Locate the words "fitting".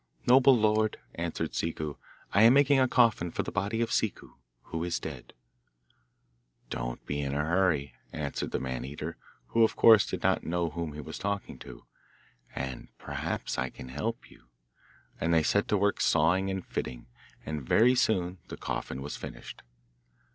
16.65-17.05